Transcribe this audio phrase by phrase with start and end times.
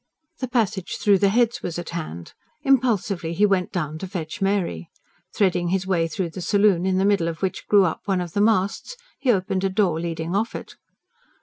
[0.39, 2.33] The passage through the Heads was at hand.
[2.63, 4.89] Impulsively he went down to fetch Mary.
[5.31, 8.33] Threading his way through the saloon, in the middle of which grew up one of
[8.33, 10.73] the masts, he opened a door leading off it.